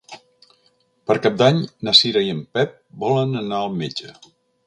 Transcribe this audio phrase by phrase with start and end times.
[1.09, 2.73] Per Cap d'Any na Cira i en Pep
[3.05, 4.13] volen anar al metge.